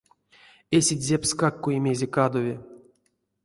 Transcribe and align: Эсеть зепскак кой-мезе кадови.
Эсеть 0.77 1.05
зепскак 1.07 1.55
кой-мезе 1.63 2.07
кадови. 2.15 2.55